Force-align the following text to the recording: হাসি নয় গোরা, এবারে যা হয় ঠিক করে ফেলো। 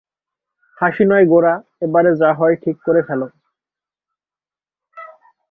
হাসি 0.77 1.03
নয় 1.03 1.25
গোরা, 1.25 1.53
এবারে 1.81 2.11
যা 2.21 2.29
হয় 2.33 2.55
ঠিক 2.63 2.77
করে 2.85 3.01
ফেলো। 3.07 3.27